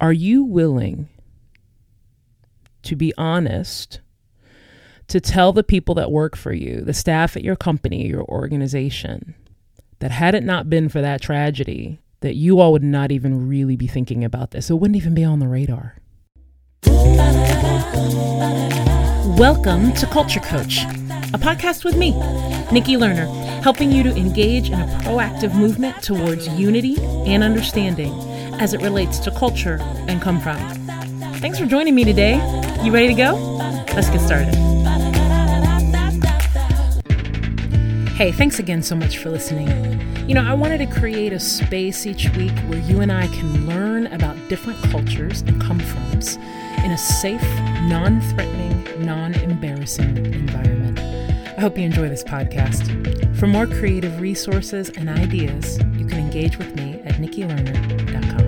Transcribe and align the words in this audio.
Are 0.00 0.12
you 0.12 0.44
willing 0.44 1.08
to 2.82 2.94
be 2.94 3.12
honest, 3.18 3.98
to 5.08 5.20
tell 5.20 5.52
the 5.52 5.64
people 5.64 5.96
that 5.96 6.12
work 6.12 6.36
for 6.36 6.52
you, 6.52 6.82
the 6.82 6.94
staff 6.94 7.36
at 7.36 7.42
your 7.42 7.56
company, 7.56 8.06
your 8.06 8.22
organization, 8.22 9.34
that 9.98 10.12
had 10.12 10.36
it 10.36 10.44
not 10.44 10.70
been 10.70 10.88
for 10.88 11.00
that 11.00 11.20
tragedy, 11.20 11.98
that 12.20 12.36
you 12.36 12.60
all 12.60 12.70
would 12.70 12.84
not 12.84 13.10
even 13.10 13.48
really 13.48 13.74
be 13.74 13.88
thinking 13.88 14.22
about 14.22 14.52
this. 14.52 14.70
It 14.70 14.74
wouldn't 14.74 14.94
even 14.96 15.14
be 15.14 15.24
on 15.24 15.40
the 15.40 15.48
radar. 15.48 15.96
Welcome 19.36 19.92
to 19.94 20.06
Culture 20.06 20.38
Coach, 20.38 20.84
a 21.34 21.38
podcast 21.38 21.84
with 21.84 21.96
me, 21.96 22.12
Nikki 22.70 22.94
Lerner, 22.94 23.26
helping 23.62 23.90
you 23.90 24.04
to 24.04 24.14
engage 24.14 24.70
in 24.70 24.80
a 24.80 24.86
proactive 25.02 25.56
movement 25.56 26.00
towards 26.04 26.46
unity 26.50 26.96
and 27.26 27.42
understanding 27.42 28.14
as 28.60 28.74
it 28.74 28.82
relates 28.82 29.18
to 29.20 29.30
culture 29.30 29.78
and 30.08 30.20
come 30.20 30.40
from. 30.40 30.58
Thanks 31.40 31.58
for 31.58 31.66
joining 31.66 31.94
me 31.94 32.04
today. 32.04 32.34
You 32.82 32.92
ready 32.92 33.08
to 33.08 33.14
go? 33.14 33.34
Let's 33.94 34.10
get 34.10 34.20
started. 34.20 34.54
Hey, 38.14 38.32
thanks 38.32 38.58
again 38.58 38.82
so 38.82 38.96
much 38.96 39.18
for 39.18 39.30
listening. 39.30 39.68
You 40.28 40.34
know, 40.34 40.44
I 40.44 40.52
wanted 40.52 40.78
to 40.78 40.86
create 40.86 41.32
a 41.32 41.38
space 41.38 42.04
each 42.04 42.28
week 42.36 42.50
where 42.66 42.80
you 42.80 43.00
and 43.00 43.12
I 43.12 43.28
can 43.28 43.66
learn 43.66 44.08
about 44.08 44.36
different 44.48 44.82
cultures 44.90 45.42
and 45.42 45.60
come 45.60 45.78
froms 45.78 46.36
in 46.84 46.90
a 46.90 46.98
safe, 46.98 47.42
non 47.88 48.20
threatening, 48.20 49.06
non 49.06 49.34
embarrassing 49.34 50.16
environment. 50.16 50.98
I 50.98 51.60
hope 51.60 51.78
you 51.78 51.84
enjoy 51.84 52.08
this 52.08 52.24
podcast. 52.24 53.36
For 53.36 53.46
more 53.46 53.66
creative 53.66 54.20
resources 54.20 54.90
and 54.90 55.08
ideas, 55.08 55.78
you 55.96 56.06
can 56.06 56.18
engage 56.18 56.58
with 56.58 56.74
me 56.76 57.00
at 57.04 57.14
nikkilerner.com. 57.14 58.47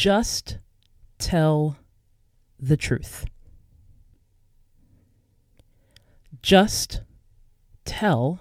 Just 0.00 0.56
tell 1.18 1.76
the 2.58 2.78
truth. 2.78 3.26
Just 6.40 7.02
tell 7.84 8.40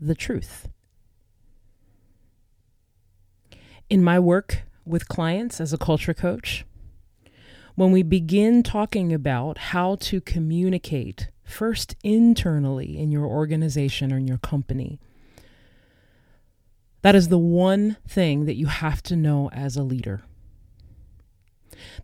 the 0.00 0.16
truth. 0.16 0.68
In 3.88 4.02
my 4.02 4.18
work 4.18 4.62
with 4.84 5.06
clients 5.06 5.60
as 5.60 5.72
a 5.72 5.78
culture 5.78 6.12
coach, 6.14 6.64
when 7.76 7.92
we 7.92 8.02
begin 8.02 8.64
talking 8.64 9.12
about 9.12 9.58
how 9.58 9.94
to 10.00 10.20
communicate 10.20 11.28
first 11.44 11.94
internally 12.02 12.98
in 12.98 13.12
your 13.12 13.26
organization 13.26 14.12
or 14.12 14.16
in 14.16 14.26
your 14.26 14.38
company, 14.38 14.98
that 17.02 17.14
is 17.14 17.28
the 17.28 17.38
one 17.38 17.98
thing 18.08 18.46
that 18.46 18.56
you 18.56 18.66
have 18.66 19.02
to 19.04 19.14
know 19.14 19.50
as 19.52 19.76
a 19.76 19.82
leader. 19.82 20.22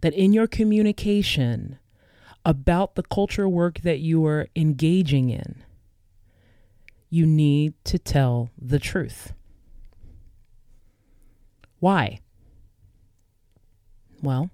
That 0.02 0.12
in 0.14 0.32
your 0.32 0.46
communication 0.46 1.78
about 2.44 2.94
the 2.94 3.02
culture 3.02 3.48
work 3.48 3.80
that 3.80 4.00
you 4.00 4.24
are 4.26 4.48
engaging 4.54 5.30
in, 5.30 5.62
you 7.08 7.26
need 7.26 7.74
to 7.84 7.98
tell 7.98 8.50
the 8.60 8.78
truth. 8.78 9.32
Why? 11.78 12.20
Well, 14.22 14.50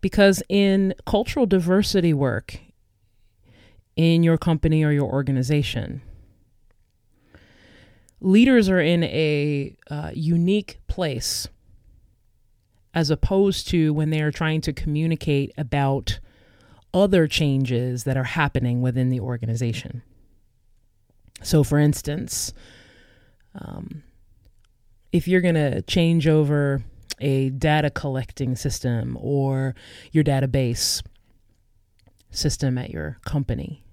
because 0.00 0.42
in 0.48 0.94
cultural 1.06 1.46
diversity 1.46 2.14
work 2.14 2.58
in 3.96 4.22
your 4.22 4.38
company 4.38 4.82
or 4.82 4.92
your 4.92 5.10
organization, 5.10 6.02
leaders 8.20 8.68
are 8.68 8.80
in 8.80 9.04
a 9.04 9.76
uh, 9.90 10.10
unique 10.14 10.78
place 10.86 11.48
as 12.92 13.10
opposed 13.10 13.68
to 13.68 13.92
when 13.92 14.10
they 14.10 14.20
are 14.20 14.32
trying 14.32 14.60
to 14.60 14.72
communicate 14.72 15.52
about 15.56 16.18
other 16.92 17.28
changes 17.28 18.04
that 18.04 18.16
are 18.16 18.24
happening 18.24 18.82
within 18.82 19.10
the 19.10 19.20
organization. 19.20 20.02
So, 21.42 21.62
for 21.62 21.78
instance, 21.78 22.52
um, 23.54 24.02
if 25.12 25.28
you're 25.28 25.40
going 25.40 25.54
to 25.54 25.82
change 25.82 26.26
over 26.26 26.82
a 27.20 27.50
data 27.50 27.90
collecting 27.90 28.56
system 28.56 29.16
or 29.20 29.74
your 30.12 30.24
database 30.24 31.02
system 32.30 32.78
at 32.78 32.90
your 32.90 33.18
company, 33.24 33.84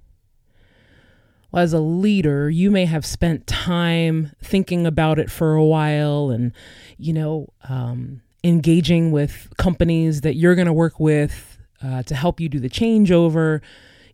well, 1.52 1.64
as 1.64 1.74
a 1.74 1.80
leader, 1.80 2.50
you 2.50 2.70
may 2.70 2.86
have 2.86 3.06
spent 3.06 3.48
time 3.48 4.32
thinking 4.42 4.86
about 4.86 5.18
it 5.18 5.32
for 5.32 5.56
a 5.56 5.64
while 5.64 6.30
and, 6.30 6.52
you 6.98 7.14
know, 7.14 7.48
um, 7.70 8.22
engaging 8.44 9.12
with 9.12 9.52
companies 9.58 10.22
that 10.22 10.36
you're 10.36 10.56
going 10.56 10.68
to 10.68 10.74
work 10.74 11.00
with 11.00 11.58
uh, 11.82 12.04
to 12.04 12.16
help 12.16 12.40
you 12.40 12.50
do 12.50 12.60
the 12.60 12.70
changeover. 12.70 13.62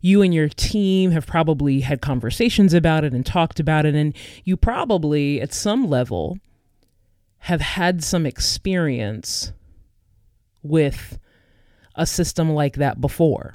You 0.00 0.22
and 0.22 0.34
your 0.34 0.48
team 0.48 1.10
have 1.12 1.26
probably 1.26 1.80
had 1.80 2.00
conversations 2.00 2.74
about 2.74 3.04
it 3.04 3.12
and 3.12 3.24
talked 3.24 3.58
about 3.58 3.86
it, 3.86 3.94
and 3.94 4.14
you 4.44 4.56
probably, 4.56 5.40
at 5.40 5.52
some 5.52 5.88
level, 5.88 6.38
have 7.44 7.60
had 7.60 8.02
some 8.02 8.24
experience 8.24 9.52
with 10.62 11.18
a 11.94 12.06
system 12.06 12.54
like 12.54 12.76
that 12.76 13.02
before. 13.02 13.54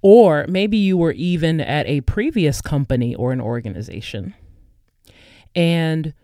Or 0.00 0.46
maybe 0.48 0.78
you 0.78 0.96
were 0.96 1.12
even 1.12 1.60
at 1.60 1.86
a 1.86 2.00
previous 2.00 2.62
company 2.62 3.14
or 3.14 3.32
an 3.32 3.40
organization 3.40 4.34
and 5.54 6.14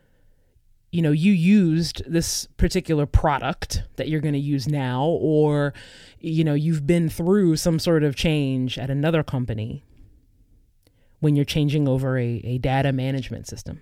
you 0.90 1.02
know 1.02 1.10
you 1.10 1.32
used 1.32 2.02
this 2.06 2.46
particular 2.56 3.04
product 3.04 3.82
that 3.96 4.08
you're 4.08 4.20
going 4.20 4.34
to 4.34 4.38
use 4.38 4.66
now 4.66 5.04
or 5.04 5.72
you 6.20 6.44
know 6.44 6.54
you've 6.54 6.86
been 6.86 7.08
through 7.08 7.56
some 7.56 7.78
sort 7.78 8.02
of 8.02 8.14
change 8.14 8.78
at 8.78 8.90
another 8.90 9.22
company 9.22 9.82
when 11.20 11.34
you're 11.34 11.44
changing 11.44 11.88
over 11.88 12.18
a, 12.18 12.40
a 12.44 12.58
data 12.58 12.92
management 12.92 13.46
system 13.46 13.80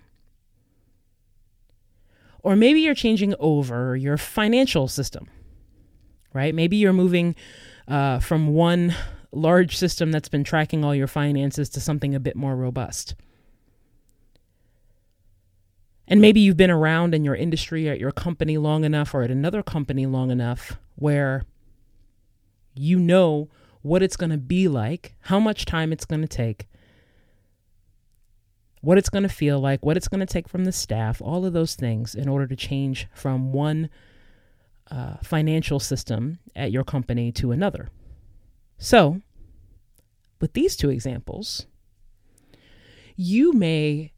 or 2.43 2.55
maybe 2.55 2.81
you're 2.81 2.95
changing 2.95 3.35
over 3.39 3.95
your 3.95 4.17
financial 4.17 4.87
system 4.87 5.27
right 6.33 6.55
maybe 6.55 6.77
you're 6.77 6.93
moving 6.93 7.35
uh, 7.87 8.19
from 8.19 8.47
one 8.53 8.95
large 9.31 9.77
system 9.77 10.11
that's 10.11 10.29
been 10.29 10.43
tracking 10.43 10.83
all 10.83 10.93
your 10.95 11.07
finances 11.07 11.69
to 11.69 11.79
something 11.79 12.13
a 12.13 12.19
bit 12.19 12.35
more 12.35 12.55
robust. 12.55 13.15
And 16.07 16.19
maybe 16.19 16.41
you've 16.41 16.57
been 16.57 16.71
around 16.71 17.15
in 17.15 17.23
your 17.23 17.35
industry 17.35 17.87
at 17.87 17.99
your 17.99 18.11
company 18.11 18.57
long 18.57 18.83
enough 18.83 19.13
or 19.13 19.23
at 19.23 19.31
another 19.31 19.63
company 19.63 20.05
long 20.05 20.29
enough 20.29 20.77
where 20.95 21.43
you 22.73 22.99
know 22.99 23.49
what 23.81 24.03
it's 24.03 24.17
going 24.17 24.31
to 24.31 24.37
be 24.37 24.67
like, 24.67 25.15
how 25.21 25.39
much 25.39 25.65
time 25.65 25.93
it's 25.93 26.05
going 26.05 26.21
to 26.21 26.27
take, 26.27 26.67
what 28.81 28.97
it's 28.97 29.09
going 29.09 29.23
to 29.23 29.29
feel 29.29 29.59
like, 29.59 29.85
what 29.85 29.95
it's 29.95 30.07
going 30.07 30.19
to 30.19 30.25
take 30.25 30.49
from 30.49 30.65
the 30.65 30.71
staff, 30.71 31.21
all 31.21 31.45
of 31.45 31.53
those 31.53 31.75
things 31.75 32.15
in 32.15 32.27
order 32.27 32.47
to 32.47 32.55
change 32.55 33.07
from 33.13 33.53
one 33.53 33.89
uh, 34.89 35.15
financial 35.23 35.79
system 35.79 36.39
at 36.55 36.71
your 36.71 36.83
company 36.83 37.31
to 37.31 37.51
another. 37.51 37.89
So, 38.77 39.21
with 40.41 40.53
these 40.53 40.75
two 40.75 40.89
examples, 40.89 41.67
you 43.15 43.53
may 43.53 44.11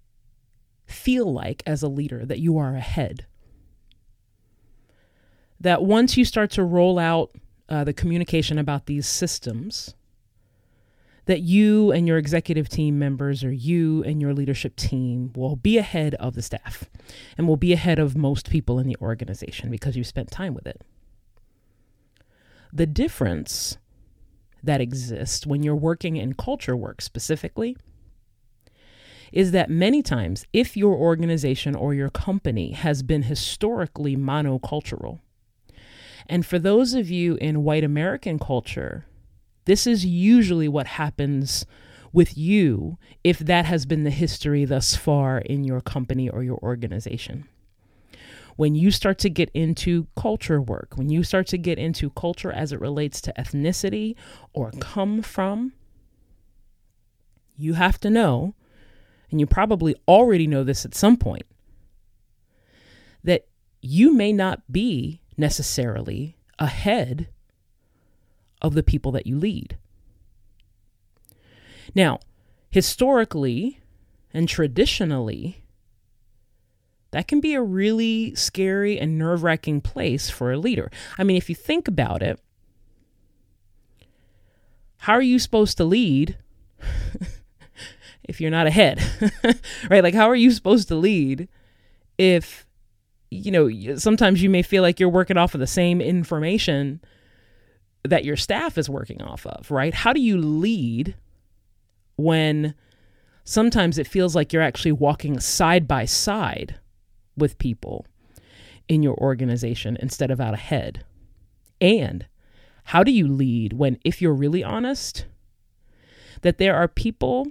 feel 0.85 1.31
like, 1.31 1.61
as 1.65 1.83
a 1.83 1.89
leader, 1.89 2.25
that 2.25 2.39
you 2.39 2.57
are 2.57 2.75
ahead. 2.75 3.25
That 5.59 5.83
once 5.83 6.17
you 6.17 6.23
start 6.23 6.51
to 6.51 6.63
roll 6.63 6.97
out 6.97 7.31
uh, 7.67 7.83
the 7.83 7.93
communication 7.93 8.57
about 8.57 8.85
these 8.85 9.07
systems, 9.07 9.95
that 11.25 11.41
you 11.41 11.91
and 11.91 12.07
your 12.07 12.17
executive 12.17 12.67
team 12.67 12.99
members 12.99 13.43
or 13.43 13.51
you 13.51 14.03
and 14.03 14.21
your 14.21 14.33
leadership 14.33 14.75
team 14.75 15.31
will 15.35 15.55
be 15.55 15.77
ahead 15.77 16.15
of 16.15 16.35
the 16.35 16.41
staff 16.41 16.89
and 17.37 17.47
will 17.47 17.57
be 17.57 17.73
ahead 17.73 17.99
of 17.99 18.17
most 18.17 18.49
people 18.49 18.79
in 18.79 18.87
the 18.87 18.97
organization 19.01 19.71
because 19.71 19.95
you 19.95 20.03
spent 20.03 20.29
time 20.31 20.53
with 20.53 20.67
it. 20.67 20.81
The 22.71 22.85
difference 22.85 23.77
that 24.61 24.81
exists 24.81 25.45
when 25.45 25.63
you're 25.63 25.75
working 25.75 26.15
in 26.15 26.33
culture 26.33 26.75
work 26.75 27.01
specifically 27.01 27.77
is 29.31 29.51
that 29.51 29.69
many 29.69 30.03
times, 30.03 30.45
if 30.53 30.77
your 30.77 30.93
organization 30.93 31.75
or 31.75 31.93
your 31.93 32.09
company 32.09 32.71
has 32.71 33.01
been 33.01 33.23
historically 33.23 34.15
monocultural, 34.15 35.19
and 36.27 36.45
for 36.45 36.59
those 36.59 36.93
of 36.93 37.09
you 37.09 37.35
in 37.35 37.63
white 37.63 37.83
American 37.83 38.37
culture, 38.39 39.05
this 39.65 39.87
is 39.87 40.05
usually 40.05 40.67
what 40.67 40.87
happens 40.87 41.65
with 42.11 42.37
you 42.37 42.97
if 43.23 43.39
that 43.39 43.65
has 43.65 43.85
been 43.85 44.03
the 44.03 44.11
history 44.11 44.65
thus 44.65 44.95
far 44.95 45.39
in 45.39 45.63
your 45.63 45.81
company 45.81 46.29
or 46.29 46.43
your 46.43 46.59
organization. 46.59 47.47
when 48.55 48.75
you 48.75 48.91
start 48.91 49.17
to 49.17 49.29
get 49.29 49.49
into 49.53 50.07
culture 50.15 50.61
work, 50.61 50.93
when 50.95 51.09
you 51.09 51.23
start 51.23 51.47
to 51.47 51.57
get 51.57 51.79
into 51.79 52.09
culture 52.11 52.51
as 52.51 52.71
it 52.71 52.79
relates 52.79 53.19
to 53.21 53.33
ethnicity 53.37 54.15
or 54.53 54.71
come 54.79 55.21
from, 55.21 55.73
you 57.57 57.73
have 57.73 57.99
to 57.99 58.09
know, 58.09 58.53
and 59.31 59.39
you 59.39 59.45
probably 59.47 59.95
already 60.07 60.47
know 60.47 60.63
this 60.63 60.85
at 60.85 60.93
some 60.93 61.17
point, 61.17 61.45
that 63.23 63.47
you 63.81 64.13
may 64.13 64.31
not 64.31 64.71
be 64.71 65.21
necessarily 65.37 66.37
ahead 66.59 67.27
of 68.63 68.73
the 68.73 68.83
people 68.83 69.11
that 69.11 69.27
you 69.27 69.37
lead. 69.37 69.77
Now, 71.93 72.19
historically 72.69 73.79
and 74.33 74.47
traditionally, 74.47 75.63
that 77.11 77.27
can 77.27 77.39
be 77.39 77.53
a 77.53 77.61
really 77.61 78.33
scary 78.33 78.99
and 78.99 79.19
nerve 79.19 79.43
wracking 79.43 79.81
place 79.81 80.29
for 80.29 80.51
a 80.51 80.57
leader. 80.57 80.89
I 81.17 81.23
mean, 81.23 81.37
if 81.37 81.49
you 81.49 81.55
think 81.55 81.87
about 81.87 82.23
it, 82.23 82.39
how 84.97 85.13
are 85.13 85.21
you 85.21 85.37
supposed 85.37 85.77
to 85.77 85.83
lead 85.83 86.37
if 88.23 88.41
you're 88.41 88.49
not 88.49 88.65
ahead? 88.65 89.03
right? 89.89 90.01
Like, 90.03 90.15
how 90.15 90.27
are 90.27 90.35
you 90.35 90.49
supposed 90.49 90.87
to 90.87 90.95
lead 90.95 91.49
if, 92.17 92.65
you 93.29 93.51
know, 93.51 93.97
sometimes 93.97 94.41
you 94.41 94.49
may 94.49 94.63
feel 94.63 94.81
like 94.81 94.99
you're 94.99 95.09
working 95.09 95.37
off 95.37 95.53
of 95.53 95.59
the 95.59 95.67
same 95.67 96.01
information 96.01 97.01
that 98.03 98.25
your 98.25 98.35
staff 98.35 98.77
is 98.77 98.89
working 98.89 99.21
off 99.21 99.45
of, 99.45 99.71
right? 99.71 99.93
How 99.93 100.13
do 100.13 100.21
you 100.21 100.37
lead 100.37 101.15
when 102.15 102.75
sometimes 103.43 103.97
it 103.97 104.07
feels 104.07 104.35
like 104.35 104.51
you're 104.51 104.61
actually 104.61 104.91
walking 104.91 105.39
side 105.39 105.87
by 105.87 106.05
side 106.05 106.75
with 107.37 107.57
people 107.57 108.05
in 108.87 109.03
your 109.03 109.15
organization 109.15 109.97
instead 110.01 110.31
of 110.31 110.41
out 110.41 110.53
ahead? 110.53 111.05
And 111.79 112.25
how 112.85 113.03
do 113.03 113.11
you 113.11 113.27
lead 113.27 113.73
when, 113.73 113.97
if 114.03 114.21
you're 114.21 114.33
really 114.33 114.63
honest, 114.63 115.25
that 116.41 116.57
there 116.57 116.75
are 116.75 116.87
people 116.87 117.47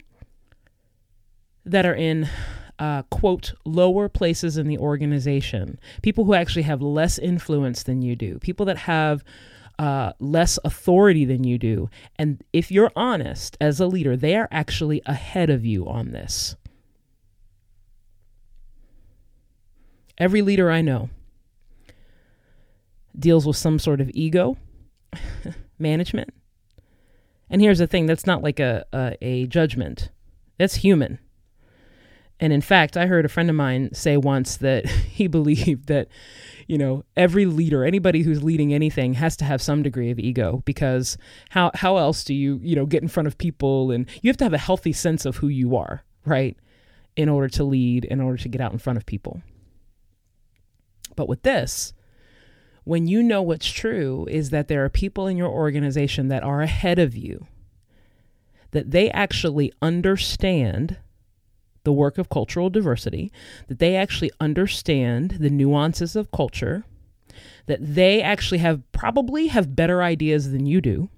that 1.65 1.87
are 1.87 1.95
in 1.95 2.29
uh, 2.79 3.03
quote 3.05 3.55
lower 3.65 4.09
places 4.09 4.57
in 4.57 4.67
the 4.67 4.79
organization, 4.79 5.79
people 6.03 6.25
who 6.25 6.35
actually 6.35 6.63
have 6.63 6.83
less 6.83 7.19
influence 7.19 7.83
than 7.85 8.03
you 8.03 8.17
do, 8.17 8.39
people 8.41 8.67
that 8.67 8.79
have 8.79 9.23
uh, 9.83 10.13
less 10.21 10.61
authority 10.65 11.25
than 11.25 11.43
you 11.43 11.59
do. 11.59 11.91
And 12.17 12.45
if 12.53 12.71
you're 12.71 12.93
honest 12.95 13.57
as 13.61 13.81
a 13.81 13.87
leader, 13.89 14.17
they 14.17 14.37
are 14.37 14.47
actually 14.53 15.03
ahead 15.07 15.51
of 15.51 15.67
you 15.67 15.89
on 15.89 16.13
this. 16.13 16.55
Every 20.17 20.41
leader 20.41 20.71
I 20.71 20.83
know 20.83 21.11
deals 23.19 23.45
with 23.45 23.57
some 23.57 23.81
sort 23.81 24.01
of 24.01 24.09
ego 24.15 24.57
management. 25.81 26.33
And 27.51 27.61
here's 27.61 27.81
the 27.81 27.89
thing 27.89 28.07
that's 28.07 28.25
not 28.25 28.41
like 28.41 28.61
a, 28.61 28.87
a, 28.93 29.17
a 29.21 29.47
judgment, 29.49 30.11
that's 30.59 30.77
human. 30.77 31.19
And 32.43 32.53
in 32.53 32.61
fact, 32.61 32.97
I 32.97 33.07
heard 33.07 33.25
a 33.25 33.29
friend 33.29 33.49
of 33.49 33.55
mine 33.55 33.95
say 33.95 34.17
once 34.17 34.57
that 34.57 34.87
he 34.89 35.29
believed 35.29 35.87
that, 35.87 36.09
you 36.67 36.77
know, 36.77 37.05
every 37.17 37.47
leader, 37.47 37.85
anybody 37.85 38.23
who's 38.23 38.43
leading 38.43 38.75
anything 38.75 39.15
has 39.15 39.37
to 39.37 39.45
have 39.45 39.63
some 39.63 39.85
degree 39.85 40.11
of 40.11 40.19
ego 40.19 40.61
because 40.65 41.17
how 41.51 41.71
how 41.75 41.99
else 41.99 42.25
do 42.25 42.35
you, 42.35 42.59
you 42.61 42.75
know, 42.75 42.85
get 42.85 43.01
in 43.01 43.09
front 43.09 43.29
of 43.29 43.39
people 43.39 43.93
and 43.93 44.11
you 44.23 44.29
have 44.29 44.37
to 44.39 44.45
have 44.45 44.53
a 44.53 44.59
healthy 44.59 44.93
sense 44.93 45.25
of 45.25 45.37
who 45.37 45.47
you 45.47 45.77
are, 45.77 46.03
right? 46.27 46.57
In 47.15 47.29
order 47.29 47.49
to 47.51 47.63
lead, 47.63 48.07
in 48.07 48.21
order 48.21 48.39
to 48.39 48.49
get 48.49 48.61
out 48.61 48.73
in 48.73 48.79
front 48.79 48.97
of 48.97 49.07
people. 49.07 49.41
But 51.15 51.29
with 51.29 51.45
this, 51.45 51.93
when 52.83 53.07
you 53.07 53.23
know 53.23 53.41
what's 53.41 53.71
true 53.71 54.27
is 54.29 54.51
that 54.51 54.67
there 54.67 54.85
are 54.85 54.89
people 54.89 55.29
in 55.29 55.37
your 55.37 55.51
organization 55.51 56.27
that 56.27 56.43
are 56.43 56.61
ahead 56.61 56.99
of 56.99 57.15
you, 57.15 57.47
that 58.73 58.91
they 58.91 59.13
actually 59.13 59.73
understand 59.81 60.97
the 61.85 61.93
work 61.93 62.19
of 62.19 62.29
cultural 62.29 62.71
diversity, 62.71 63.33
that 63.69 63.79
they 63.79 63.97
actually 63.97 64.31
understand 64.41 65.33
the 65.41 65.51
nuances 65.51 66.17
of 66.17 66.31
culture, 66.31 66.85
that 67.67 67.79
they 67.81 68.23
actually 68.23 68.59
have 68.59 68.81
probably 68.93 69.49
have 69.49 69.77
better 69.77 70.03
ideas 70.03 70.51
than 70.51 70.67
you 70.67 70.81
do. 70.81 71.09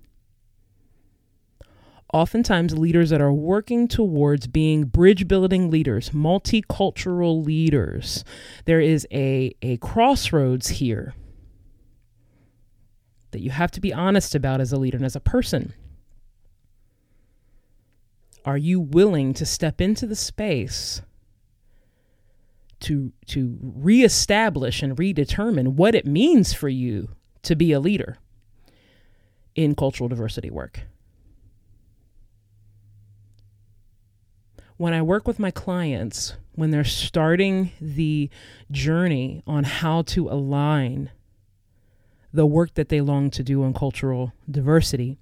Oftentimes, 2.12 2.78
leaders 2.78 3.10
that 3.10 3.20
are 3.20 3.32
working 3.32 3.88
towards 3.88 4.46
being 4.46 4.84
bridge 4.84 5.26
building 5.26 5.68
leaders, 5.68 6.10
multicultural 6.10 7.44
leaders, 7.44 8.24
there 8.66 8.80
is 8.80 9.04
a, 9.10 9.52
a 9.62 9.78
crossroads 9.78 10.68
here 10.68 11.14
that 13.32 13.40
you 13.40 13.50
have 13.50 13.72
to 13.72 13.80
be 13.80 13.92
honest 13.92 14.36
about 14.36 14.60
as 14.60 14.72
a 14.72 14.76
leader 14.76 14.96
and 14.96 15.04
as 15.04 15.16
a 15.16 15.20
person. 15.20 15.74
Are 18.44 18.58
you 18.58 18.78
willing 18.78 19.32
to 19.34 19.46
step 19.46 19.80
into 19.80 20.06
the 20.06 20.16
space 20.16 21.00
to 22.80 23.12
to 23.26 23.58
reestablish 23.62 24.82
and 24.82 24.96
redetermine 24.96 25.68
what 25.68 25.94
it 25.94 26.06
means 26.06 26.52
for 26.52 26.68
you 26.68 27.08
to 27.42 27.56
be 27.56 27.72
a 27.72 27.80
leader 27.80 28.18
in 29.54 29.74
cultural 29.74 30.08
diversity 30.08 30.50
work? 30.50 30.80
When 34.76 34.92
I 34.92 35.02
work 35.02 35.26
with 35.26 35.38
my 35.38 35.50
clients, 35.50 36.34
when 36.54 36.70
they're 36.70 36.84
starting 36.84 37.70
the 37.80 38.28
journey 38.70 39.42
on 39.46 39.64
how 39.64 40.02
to 40.02 40.28
align 40.28 41.10
the 42.32 42.44
work 42.44 42.74
that 42.74 42.88
they 42.88 43.00
long 43.00 43.30
to 43.30 43.44
do 43.44 43.62
on 43.62 43.72
cultural 43.72 44.32
diversity, 44.50 45.16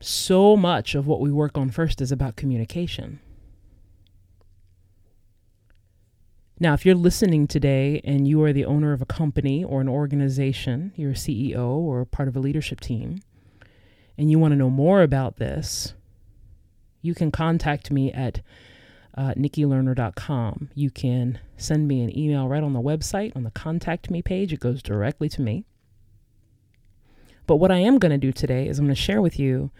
so 0.00 0.56
much 0.56 0.94
of 0.94 1.06
what 1.06 1.20
we 1.20 1.30
work 1.32 1.56
on 1.56 1.70
first 1.70 2.00
is 2.00 2.12
about 2.12 2.36
communication. 2.36 3.20
Now, 6.60 6.72
if 6.72 6.86
you're 6.86 6.94
listening 6.94 7.46
today 7.46 8.00
and 8.04 8.28
you 8.28 8.42
are 8.44 8.52
the 8.52 8.64
owner 8.64 8.92
of 8.92 9.02
a 9.02 9.06
company 9.06 9.64
or 9.64 9.80
an 9.80 9.88
organization, 9.88 10.92
you're 10.94 11.10
a 11.10 11.14
CEO 11.14 11.66
or 11.66 12.04
part 12.04 12.28
of 12.28 12.36
a 12.36 12.40
leadership 12.40 12.80
team, 12.80 13.20
and 14.16 14.30
you 14.30 14.38
want 14.38 14.52
to 14.52 14.56
know 14.56 14.70
more 14.70 15.02
about 15.02 15.36
this, 15.36 15.94
you 17.02 17.14
can 17.14 17.30
contact 17.30 17.90
me 17.90 18.12
at 18.12 18.40
uh. 19.16 19.34
You 19.36 20.90
can 20.90 21.38
send 21.56 21.88
me 21.88 22.02
an 22.02 22.18
email 22.18 22.48
right 22.48 22.62
on 22.62 22.72
the 22.72 22.80
website 22.80 23.34
on 23.36 23.42
the 23.42 23.50
contact 23.50 24.10
me 24.10 24.22
page. 24.22 24.52
It 24.52 24.60
goes 24.60 24.82
directly 24.82 25.28
to 25.30 25.42
me. 25.42 25.64
But 27.46 27.56
what 27.56 27.70
I 27.70 27.78
am 27.78 27.98
going 27.98 28.12
to 28.12 28.18
do 28.18 28.32
today 28.32 28.68
is 28.68 28.78
I'm 28.78 28.86
going 28.86 28.94
to 28.94 29.00
share 29.00 29.22
with 29.22 29.38
you 29.38 29.70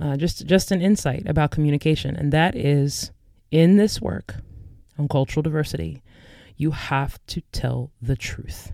uh, 0.00 0.16
just 0.16 0.46
just 0.46 0.70
an 0.70 0.82
insight 0.82 1.26
about 1.26 1.50
communication, 1.50 2.16
and 2.16 2.32
that 2.32 2.54
is 2.54 3.12
in 3.50 3.76
this 3.76 4.00
work 4.00 4.36
on 4.98 5.08
cultural 5.08 5.42
diversity, 5.42 6.02
you 6.56 6.70
have 6.72 7.18
to 7.26 7.40
tell 7.52 7.92
the 8.00 8.16
truth. 8.16 8.72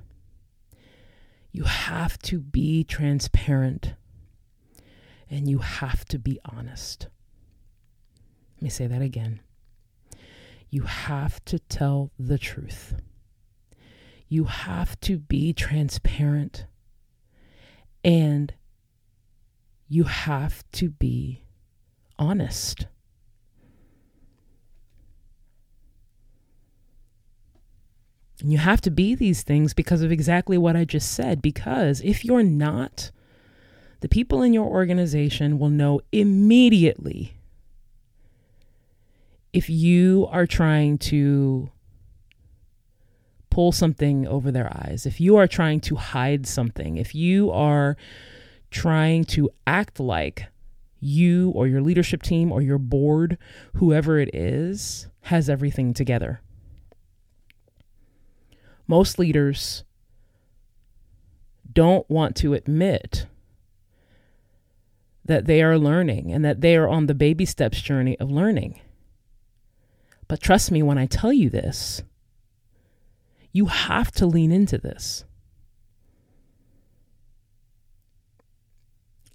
You 1.52 1.64
have 1.64 2.18
to 2.20 2.40
be 2.40 2.82
transparent, 2.82 3.94
and 5.30 5.48
you 5.48 5.58
have 5.58 6.04
to 6.06 6.18
be 6.18 6.40
honest. 6.44 7.08
Let 8.56 8.62
me 8.62 8.70
say 8.70 8.86
that 8.86 9.02
again. 9.02 9.40
You 10.70 10.82
have 10.82 11.44
to 11.46 11.58
tell 11.58 12.10
the 12.18 12.38
truth. 12.38 12.94
You 14.28 14.44
have 14.44 14.98
to 15.00 15.18
be 15.18 15.52
transparent 15.52 16.66
and 18.04 18.52
you 19.88 20.04
have 20.04 20.64
to 20.72 20.88
be 20.88 21.44
honest. 22.18 22.86
You 28.44 28.58
have 28.58 28.80
to 28.80 28.90
be 28.90 29.14
these 29.14 29.42
things 29.42 29.72
because 29.72 30.02
of 30.02 30.10
exactly 30.10 30.58
what 30.58 30.76
I 30.76 30.84
just 30.84 31.12
said. 31.12 31.40
Because 31.40 32.00
if 32.00 32.24
you're 32.24 32.42
not, 32.42 33.10
the 34.00 34.08
people 34.08 34.42
in 34.42 34.52
your 34.52 34.66
organization 34.66 35.58
will 35.58 35.70
know 35.70 36.00
immediately 36.10 37.34
if 39.52 39.68
you 39.68 40.26
are 40.30 40.46
trying 40.46 40.98
to 40.98 41.70
pull 43.52 43.70
something 43.70 44.26
over 44.26 44.50
their 44.50 44.72
eyes, 44.72 45.04
if 45.04 45.20
you 45.20 45.36
are 45.36 45.46
trying 45.46 45.78
to 45.78 45.96
hide 45.96 46.46
something, 46.46 46.96
if 46.96 47.14
you 47.14 47.50
are 47.50 47.98
trying 48.70 49.24
to 49.24 49.50
act 49.66 50.00
like 50.00 50.46
you 51.00 51.50
or 51.50 51.66
your 51.66 51.82
leadership 51.82 52.22
team 52.22 52.50
or 52.50 52.62
your 52.62 52.78
board, 52.78 53.36
whoever 53.74 54.18
it 54.18 54.34
is, 54.34 55.06
has 55.24 55.50
everything 55.50 55.92
together. 55.92 56.40
Most 58.86 59.18
leaders 59.18 59.84
don't 61.70 62.08
want 62.08 62.34
to 62.36 62.54
admit 62.54 63.26
that 65.26 65.44
they 65.44 65.62
are 65.62 65.76
learning 65.76 66.32
and 66.32 66.42
that 66.42 66.62
they 66.62 66.74
are 66.74 66.88
on 66.88 67.04
the 67.04 67.14
baby 67.14 67.44
steps 67.44 67.82
journey 67.82 68.18
of 68.18 68.30
learning. 68.30 68.80
But 70.26 70.40
trust 70.40 70.70
me 70.70 70.82
when 70.82 70.96
I 70.96 71.04
tell 71.04 71.34
you 71.34 71.50
this, 71.50 72.02
You 73.52 73.66
have 73.66 74.10
to 74.12 74.26
lean 74.26 74.50
into 74.50 74.78
this. 74.78 75.24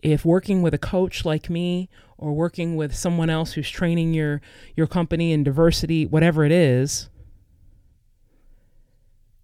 If 0.01 0.25
working 0.25 0.61
with 0.61 0.73
a 0.73 0.79
coach 0.79 1.25
like 1.25 1.49
me 1.49 1.89
or 2.17 2.33
working 2.33 2.75
with 2.75 2.95
someone 2.95 3.29
else 3.29 3.53
who's 3.53 3.69
training 3.69 4.13
your 4.13 4.41
your 4.75 4.87
company 4.87 5.31
in 5.31 5.43
diversity, 5.43 6.05
whatever 6.05 6.45
it 6.45 6.51
is, 6.51 7.09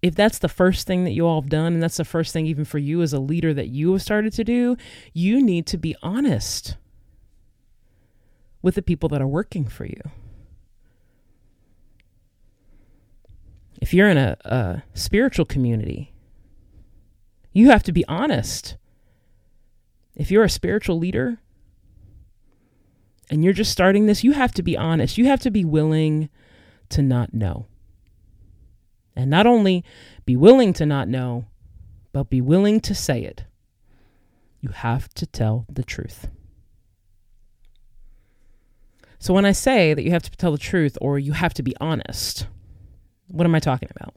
if 0.02 0.14
that's 0.14 0.38
the 0.38 0.48
first 0.48 0.86
thing 0.86 1.04
that 1.04 1.12
you 1.12 1.26
all 1.26 1.40
have 1.40 1.50
done, 1.50 1.74
and 1.74 1.82
that's 1.82 1.96
the 1.96 2.04
first 2.04 2.32
thing 2.32 2.46
even 2.46 2.64
for 2.64 2.78
you 2.78 3.02
as 3.02 3.12
a 3.12 3.18
leader 3.18 3.54
that 3.54 3.68
you 3.68 3.92
have 3.92 4.02
started 4.02 4.32
to 4.34 4.44
do, 4.44 4.76
you 5.12 5.42
need 5.42 5.66
to 5.66 5.78
be 5.78 5.96
honest 6.02 6.76
with 8.60 8.74
the 8.74 8.82
people 8.82 9.08
that 9.08 9.22
are 9.22 9.26
working 9.26 9.66
for 9.66 9.86
you. 9.86 10.00
If 13.80 13.92
you're 13.92 14.08
in 14.08 14.18
a, 14.18 14.36
a 14.44 14.82
spiritual 14.94 15.44
community, 15.44 16.12
you 17.52 17.70
have 17.70 17.82
to 17.84 17.92
be 17.92 18.04
honest. 18.06 18.76
If 20.14 20.30
you're 20.30 20.44
a 20.44 20.50
spiritual 20.50 20.98
leader, 20.98 21.38
and 23.30 23.42
you're 23.42 23.52
just 23.52 23.72
starting 23.72 24.06
this, 24.06 24.22
you 24.22 24.32
have 24.32 24.52
to 24.52 24.62
be 24.62 24.76
honest. 24.76 25.18
You 25.18 25.26
have 25.26 25.40
to 25.40 25.50
be 25.50 25.64
willing 25.64 26.28
to 26.90 27.02
not 27.02 27.32
know. 27.32 27.66
And 29.16 29.30
not 29.30 29.46
only 29.46 29.84
be 30.26 30.36
willing 30.36 30.72
to 30.74 30.86
not 30.86 31.08
know, 31.08 31.46
but 32.12 32.30
be 32.30 32.40
willing 32.40 32.80
to 32.80 32.94
say 32.94 33.22
it. 33.22 33.44
You 34.60 34.70
have 34.70 35.12
to 35.14 35.26
tell 35.26 35.66
the 35.68 35.84
truth. 35.84 36.28
So 39.18 39.32
when 39.32 39.44
I 39.44 39.52
say 39.52 39.94
that 39.94 40.02
you 40.02 40.10
have 40.10 40.22
to 40.22 40.30
tell 40.30 40.52
the 40.52 40.58
truth 40.58 40.98
or 41.00 41.18
you 41.18 41.32
have 41.32 41.54
to 41.54 41.62
be 41.62 41.74
honest, 41.80 42.46
what 43.28 43.46
am 43.46 43.54
I 43.54 43.60
talking 43.60 43.88
about? 43.94 44.14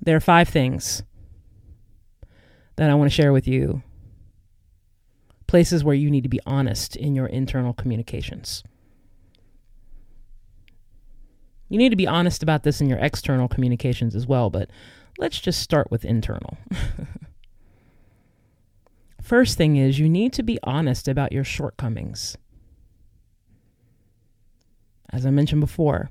There 0.00 0.16
are 0.16 0.20
five 0.20 0.48
things 0.48 1.02
that 2.76 2.88
I 2.88 2.94
want 2.94 3.10
to 3.10 3.14
share 3.14 3.32
with 3.32 3.48
you 3.48 3.82
places 5.46 5.82
where 5.82 5.94
you 5.94 6.10
need 6.10 6.22
to 6.22 6.28
be 6.28 6.40
honest 6.46 6.94
in 6.94 7.14
your 7.14 7.26
internal 7.26 7.72
communications. 7.72 8.62
You 11.68 11.78
need 11.78 11.90
to 11.90 11.96
be 11.96 12.06
honest 12.06 12.42
about 12.42 12.62
this 12.62 12.80
in 12.80 12.88
your 12.88 12.98
external 12.98 13.48
communications 13.48 14.14
as 14.14 14.26
well, 14.26 14.50
but 14.50 14.70
let's 15.18 15.40
just 15.40 15.60
start 15.60 15.90
with 15.90 16.04
internal. 16.04 16.56
First 19.22 19.58
thing 19.58 19.76
is, 19.76 19.98
you 19.98 20.08
need 20.08 20.32
to 20.34 20.42
be 20.42 20.58
honest 20.62 21.08
about 21.08 21.32
your 21.32 21.44
shortcomings. 21.44 22.38
As 25.10 25.26
I 25.26 25.30
mentioned 25.30 25.60
before, 25.60 26.10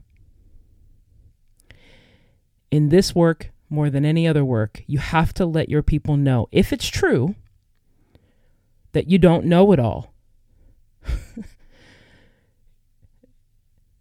in 2.72 2.90
this 2.90 3.16
work, 3.16 3.52
more 3.70 3.90
than 3.90 4.06
any 4.06 4.28
other 4.28 4.46
work, 4.46 4.84
you 4.88 5.00
have 5.00 5.34
to 5.36 5.46
let 5.46 5.70
your 5.70 5.84
people 5.84 6.18
know, 6.18 6.48
if 6.52 6.72
it's 6.72 6.88
true, 6.88 7.36
that 8.94 9.10
you 9.10 9.18
don't 9.18 9.46
know 9.46 9.72
it 9.72 9.80
all. 9.80 10.14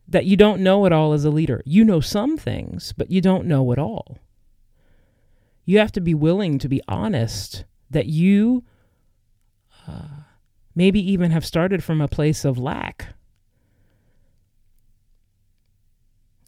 that 0.08 0.24
you 0.24 0.36
don't 0.36 0.60
know 0.60 0.86
it 0.86 0.92
all 0.92 1.12
as 1.12 1.24
a 1.24 1.30
leader. 1.30 1.62
You 1.64 1.84
know 1.84 2.00
some 2.00 2.36
things, 2.36 2.92
but 2.96 3.10
you 3.10 3.20
don't 3.20 3.46
know 3.46 3.72
it 3.72 3.78
all. 3.78 4.18
You 5.64 5.78
have 5.78 5.92
to 5.92 6.00
be 6.00 6.14
willing 6.14 6.58
to 6.60 6.68
be 6.68 6.80
honest 6.86 7.64
that 7.90 8.06
you 8.06 8.64
uh, 9.86 10.22
maybe 10.74 11.00
even 11.00 11.32
have 11.32 11.44
started 11.44 11.82
from 11.82 12.00
a 12.00 12.08
place 12.08 12.44
of 12.44 12.58
lack. 12.58 13.08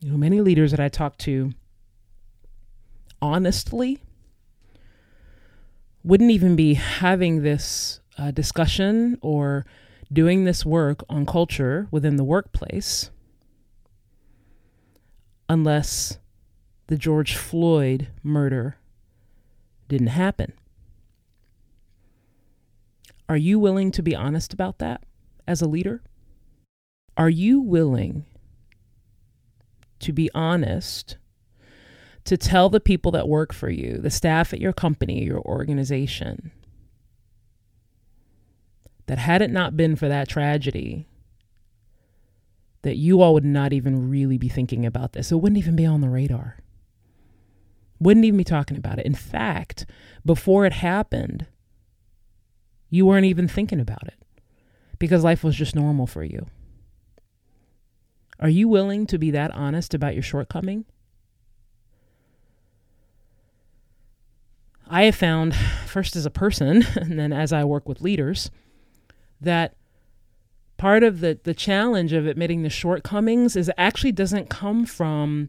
You 0.01 0.13
know, 0.13 0.17
many 0.17 0.41
leaders 0.41 0.71
that 0.71 0.79
I 0.79 0.89
talk 0.89 1.19
to 1.19 1.53
honestly 3.21 4.01
wouldn't 6.05 6.31
even 6.31 6.57
be 6.57 6.75
having 6.75 7.43
this 7.43 8.01
uh, 8.17 8.31
discussion 8.31 9.19
or 9.21 9.67
doing 10.13 10.45
this 10.45 10.65
work 10.65 11.03
on 11.09 11.27
culture 11.27 11.87
within 11.91 12.17
the 12.17 12.25
workplace 12.25 13.11
unless 15.49 16.19
the 16.87 16.97
George 16.97 17.37
Floyd 17.37 18.09
murder 18.23 18.77
didn't 19.89 20.09
happen. 20.09 20.53
Are 23.29 23.37
you 23.37 23.59
willing 23.59 23.91
to 23.93 24.03
be 24.03 24.17
honest 24.17 24.55
about 24.55 24.79
that 24.79 25.05
as 25.47 25.61
a 25.61 25.69
leader? 25.69 26.03
Are 27.17 27.29
you 27.29 27.61
willing 27.61 28.25
to 30.01 30.13
be 30.13 30.31
honest 30.35 31.19
to 32.29 32.37
tell 32.37 32.69
the 32.69 32.79
people 32.79 33.11
that 33.11 33.27
work 33.27 33.55
for 33.55 33.71
you, 33.71 33.97
the 33.97 34.11
staff 34.11 34.53
at 34.53 34.61
your 34.61 34.75
company, 34.75 35.25
your 35.25 35.41
organization, 35.41 36.53
that 39.07 39.17
had 39.17 39.41
it 39.41 39.51
not 39.51 39.79
been 39.79 39.97
for 39.97 40.09
that 40.09 40.29
tragedy, 40.29 41.09
that 42.83 42.97
you 42.97 43.23
all 43.23 43.33
would 43.33 43.47
not 43.47 43.73
even 43.73 44.11
really 44.11 44.37
be 44.37 44.51
thinking 44.51 44.85
about 44.85 45.15
this. 45.15 45.33
It 45.33 45.37
wouldn't 45.37 45.57
even 45.57 45.75
be 45.75 45.87
on 45.87 46.03
the 46.03 46.11
radar. 46.11 46.59
Wouldn't 47.99 48.27
even 48.27 48.37
be 48.37 48.45
talking 48.45 48.77
about 48.77 48.99
it. 48.99 49.07
In 49.07 49.15
fact, 49.15 49.87
before 50.23 50.67
it 50.67 50.75
happened, 50.75 51.47
you 52.91 53.07
weren't 53.07 53.25
even 53.25 53.49
thinking 53.49 53.81
about 53.81 54.07
it 54.07 54.23
because 54.99 55.25
life 55.25 55.43
was 55.43 55.57
just 55.57 55.75
normal 55.75 56.07
for 56.07 56.23
you. 56.23 56.45
Are 58.39 58.51
you 58.51 58.69
willing 58.69 59.07
to 59.07 59.17
be 59.17 59.31
that 59.31 59.51
honest 59.53 59.95
about 59.95 60.13
your 60.13 60.23
shortcoming? 60.23 60.85
I 64.91 65.05
have 65.05 65.17
found, 65.17 65.55
first 65.87 66.17
as 66.17 66.27
a 66.27 66.31
person, 66.31 66.85
and 66.97 67.19
then 67.19 67.33
as 67.33 67.53
I 67.53 67.65
work 67.65 67.89
with 67.89 68.01
leaders, 68.01 68.51
that 69.41 69.75
part 70.77 71.03
of 71.03 71.21
the 71.21 71.39
the 71.43 71.55
challenge 71.55 72.13
of 72.13 72.27
admitting 72.27 72.63
the 72.63 72.71
shortcomings 72.71 73.57
is 73.57 73.71
actually 73.77 74.13
doesn't 74.13 74.49
come 74.49 74.87
from 74.87 75.49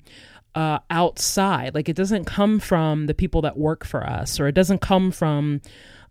uh, 0.55 0.79
outside. 0.89 1.73
Like 1.73 1.89
it 1.89 1.95
doesn't 1.95 2.25
come 2.25 2.59
from 2.59 3.05
the 3.05 3.13
people 3.13 3.41
that 3.43 3.57
work 3.57 3.85
for 3.85 4.05
us, 4.05 4.39
or 4.39 4.47
it 4.47 4.55
doesn't 4.55 4.81
come 4.81 5.11
from, 5.11 5.61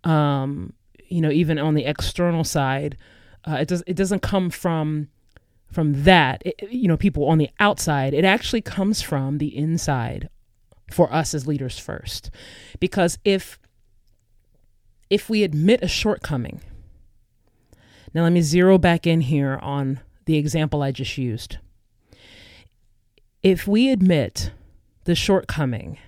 um, 0.04 0.72
you 1.08 1.20
know, 1.20 1.30
even 1.30 1.58
on 1.58 1.74
the 1.74 1.84
external 1.84 2.44
side. 2.44 2.96
Uh, 3.46 3.56
it 3.60 3.68
does. 3.68 3.82
It 3.86 3.94
doesn't 3.94 4.20
come 4.20 4.50
from 4.50 5.08
from 5.70 6.04
that. 6.04 6.42
It, 6.44 6.70
you 6.70 6.88
know, 6.88 6.96
people 6.96 7.26
on 7.26 7.38
the 7.38 7.50
outside. 7.60 8.14
It 8.14 8.24
actually 8.24 8.62
comes 8.62 9.02
from 9.02 9.38
the 9.38 9.54
inside 9.56 10.28
for 10.90 11.12
us 11.12 11.34
as 11.34 11.46
leaders 11.46 11.78
first, 11.78 12.30
because 12.80 13.18
if 13.24 13.58
if 15.10 15.30
we 15.30 15.42
admit 15.42 15.82
a 15.82 15.88
shortcoming 15.88 16.60
now, 18.14 18.22
let 18.22 18.32
me 18.32 18.40
zero 18.40 18.78
back 18.78 19.06
in 19.06 19.20
here 19.22 19.58
on 19.60 20.00
the 20.24 20.36
example 20.36 20.82
I 20.82 20.92
just 20.92 21.18
used. 21.18 21.58
If 23.42 23.66
we 23.66 23.90
admit 23.90 24.50
the 25.04 25.14
shortcoming 25.14 25.98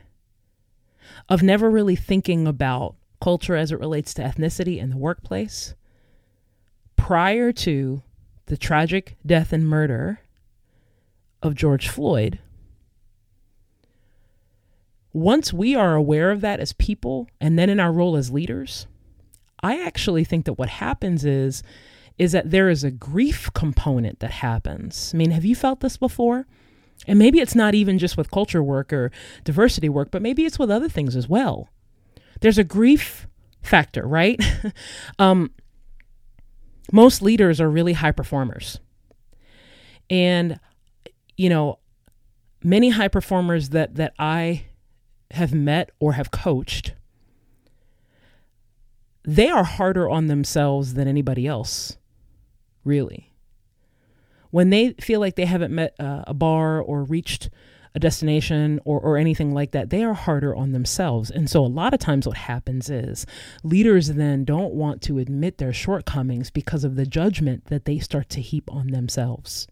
of 1.28 1.42
never 1.42 1.70
really 1.70 1.96
thinking 1.96 2.46
about 2.46 2.96
culture 3.20 3.54
as 3.54 3.70
it 3.70 3.78
relates 3.78 4.14
to 4.14 4.22
ethnicity 4.22 4.78
in 4.78 4.90
the 4.90 4.96
workplace, 4.96 5.74
prior 6.96 7.52
to 7.52 8.02
the 8.46 8.56
tragic 8.56 9.16
death 9.24 9.52
and 9.52 9.68
murder 9.68 10.20
of 11.42 11.54
George 11.54 11.88
Floyd, 11.88 12.38
once 15.12 15.52
we 15.52 15.74
are 15.74 15.94
aware 15.94 16.30
of 16.30 16.40
that 16.40 16.60
as 16.60 16.72
people 16.74 17.28
and 17.40 17.58
then 17.58 17.68
in 17.68 17.80
our 17.80 17.92
role 17.92 18.16
as 18.16 18.30
leaders, 18.30 18.86
I 19.62 19.84
actually 19.84 20.24
think 20.24 20.44
that 20.46 20.54
what 20.54 20.68
happens 20.68 21.24
is 21.24 21.62
is 22.18 22.32
that 22.32 22.50
there 22.50 22.68
is 22.68 22.84
a 22.84 22.90
grief 22.90 23.50
component 23.54 24.20
that 24.20 24.30
happens. 24.30 25.10
I 25.14 25.16
mean, 25.16 25.30
have 25.30 25.44
you 25.44 25.54
felt 25.54 25.80
this 25.80 25.96
before? 25.96 26.46
And 27.06 27.18
maybe 27.18 27.40
it's 27.40 27.54
not 27.54 27.74
even 27.74 27.98
just 27.98 28.18
with 28.18 28.30
culture 28.30 28.62
work 28.62 28.92
or 28.92 29.10
diversity 29.42 29.88
work, 29.88 30.10
but 30.10 30.20
maybe 30.20 30.44
it's 30.44 30.58
with 30.58 30.70
other 30.70 30.88
things 30.90 31.16
as 31.16 31.30
well. 31.30 31.70
There's 32.42 32.58
a 32.58 32.64
grief 32.64 33.26
factor, 33.62 34.06
right? 34.06 34.38
um, 35.18 35.50
most 36.92 37.22
leaders 37.22 37.58
are 37.58 37.70
really 37.70 37.94
high 37.94 38.12
performers. 38.12 38.80
And, 40.10 40.60
you 41.38 41.48
know, 41.48 41.78
many 42.62 42.90
high 42.90 43.08
performers 43.08 43.70
that, 43.70 43.94
that 43.94 44.12
I 44.18 44.66
have 45.32 45.54
met 45.54 45.90
or 46.00 46.14
have 46.14 46.30
coached, 46.30 46.94
they 49.22 49.48
are 49.48 49.64
harder 49.64 50.08
on 50.08 50.26
themselves 50.26 50.94
than 50.94 51.06
anybody 51.06 51.46
else 51.46 51.96
really. 52.84 53.32
When 54.50 54.70
they 54.70 54.94
feel 55.00 55.20
like 55.20 55.36
they 55.36 55.44
haven't 55.44 55.74
met 55.74 55.94
uh, 56.00 56.24
a 56.26 56.34
bar 56.34 56.80
or 56.80 57.04
reached 57.04 57.50
a 57.94 57.98
destination 58.00 58.80
or, 58.84 59.00
or 59.00 59.16
anything 59.16 59.52
like 59.52 59.72
that, 59.72 59.90
they 59.90 60.02
are 60.02 60.14
harder 60.14 60.54
on 60.54 60.72
themselves. 60.72 61.30
And 61.30 61.48
so, 61.48 61.64
a 61.64 61.66
lot 61.66 61.94
of 61.94 62.00
times, 62.00 62.26
what 62.26 62.36
happens 62.36 62.88
is 62.90 63.26
leaders 63.62 64.08
then 64.08 64.44
don't 64.44 64.74
want 64.74 65.02
to 65.02 65.18
admit 65.18 65.58
their 65.58 65.72
shortcomings 65.72 66.50
because 66.50 66.84
of 66.84 66.96
the 66.96 67.06
judgment 67.06 67.66
that 67.66 67.84
they 67.84 67.98
start 67.98 68.28
to 68.30 68.40
heap 68.40 68.70
on 68.72 68.88
themselves. 68.88 69.66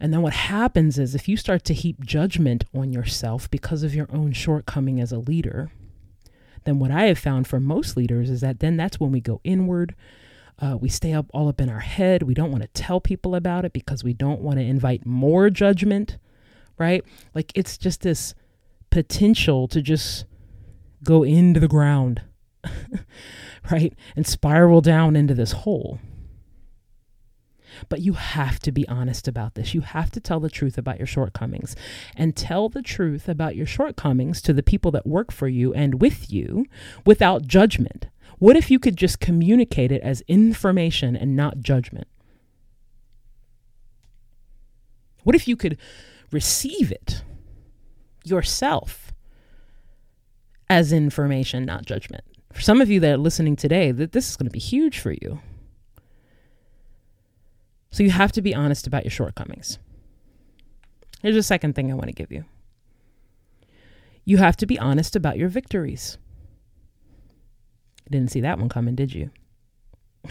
And 0.00 0.12
then 0.12 0.22
what 0.22 0.32
happens 0.32 0.98
is 0.98 1.14
if 1.14 1.28
you 1.28 1.36
start 1.36 1.64
to 1.64 1.74
heap 1.74 2.04
judgment 2.04 2.64
on 2.74 2.92
yourself 2.92 3.50
because 3.50 3.82
of 3.82 3.94
your 3.94 4.08
own 4.12 4.32
shortcoming 4.32 5.00
as 5.00 5.10
a 5.10 5.18
leader, 5.18 5.72
then 6.64 6.78
what 6.78 6.90
I 6.90 7.04
have 7.04 7.18
found 7.18 7.46
for 7.46 7.58
most 7.58 7.96
leaders 7.96 8.30
is 8.30 8.40
that 8.40 8.60
then 8.60 8.76
that's 8.76 9.00
when 9.00 9.10
we 9.10 9.20
go 9.20 9.40
inward. 9.42 9.94
Uh, 10.60 10.76
we 10.80 10.88
stay 10.88 11.12
up 11.12 11.26
all 11.32 11.48
up 11.48 11.60
in 11.60 11.68
our 11.68 11.80
head. 11.80 12.22
We 12.22 12.34
don't 12.34 12.50
want 12.50 12.62
to 12.62 12.68
tell 12.68 13.00
people 13.00 13.34
about 13.34 13.64
it 13.64 13.72
because 13.72 14.04
we 14.04 14.12
don't 14.12 14.40
want 14.40 14.58
to 14.58 14.64
invite 14.64 15.06
more 15.06 15.50
judgment, 15.50 16.18
right? 16.78 17.04
Like 17.34 17.52
it's 17.54 17.76
just 17.76 18.02
this 18.02 18.34
potential 18.90 19.66
to 19.68 19.82
just 19.82 20.24
go 21.04 21.22
into 21.22 21.58
the 21.60 21.68
ground, 21.68 22.22
right? 23.70 23.94
And 24.14 24.26
spiral 24.26 24.80
down 24.80 25.16
into 25.16 25.34
this 25.34 25.52
hole. 25.52 26.00
But 27.88 28.00
you 28.00 28.14
have 28.14 28.58
to 28.60 28.72
be 28.72 28.86
honest 28.88 29.28
about 29.28 29.54
this. 29.54 29.74
You 29.74 29.80
have 29.82 30.10
to 30.12 30.20
tell 30.20 30.40
the 30.40 30.50
truth 30.50 30.78
about 30.78 30.98
your 30.98 31.06
shortcomings 31.06 31.76
and 32.16 32.36
tell 32.36 32.68
the 32.68 32.82
truth 32.82 33.28
about 33.28 33.56
your 33.56 33.66
shortcomings 33.66 34.40
to 34.42 34.52
the 34.52 34.62
people 34.62 34.90
that 34.92 35.06
work 35.06 35.32
for 35.32 35.48
you 35.48 35.72
and 35.74 36.00
with 36.00 36.32
you 36.32 36.66
without 37.04 37.46
judgment. 37.46 38.08
What 38.38 38.56
if 38.56 38.70
you 38.70 38.78
could 38.78 38.96
just 38.96 39.20
communicate 39.20 39.90
it 39.90 40.02
as 40.02 40.22
information 40.28 41.16
and 41.16 41.34
not 41.34 41.60
judgment? 41.60 42.06
What 45.24 45.34
if 45.34 45.48
you 45.48 45.56
could 45.56 45.76
receive 46.30 46.92
it 46.92 47.22
yourself 48.24 49.12
as 50.70 50.92
information, 50.92 51.64
not 51.64 51.84
judgment? 51.84 52.24
For 52.52 52.62
some 52.62 52.80
of 52.80 52.88
you 52.88 53.00
that 53.00 53.12
are 53.12 53.18
listening 53.18 53.56
today, 53.56 53.90
that 53.90 54.12
this 54.12 54.30
is 54.30 54.36
going 54.36 54.46
to 54.46 54.52
be 54.52 54.58
huge 54.58 54.98
for 54.98 55.12
you. 55.12 55.40
So 57.98 58.04
you 58.04 58.10
have 58.10 58.30
to 58.30 58.42
be 58.42 58.54
honest 58.54 58.86
about 58.86 59.02
your 59.02 59.10
shortcomings. 59.10 59.80
Here's 61.20 61.34
a 61.34 61.42
second 61.42 61.74
thing 61.74 61.90
I 61.90 61.96
want 61.96 62.06
to 62.06 62.12
give 62.12 62.30
you 62.30 62.44
you 64.24 64.36
have 64.36 64.56
to 64.58 64.66
be 64.66 64.78
honest 64.78 65.16
about 65.16 65.36
your 65.36 65.48
victories. 65.48 66.16
Didn't 68.08 68.30
see 68.30 68.40
that 68.42 68.60
one 68.60 68.68
coming, 68.68 68.94
did 68.94 69.12
you? 69.12 69.32